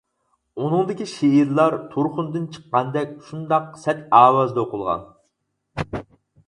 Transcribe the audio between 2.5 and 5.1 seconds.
چىققاندەك شۇنداق سەت ئاۋازدا ئوقۇلغان.